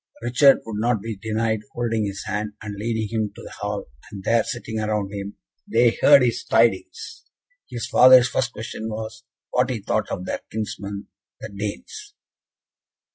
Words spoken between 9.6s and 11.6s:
he thought of their kinsmen, the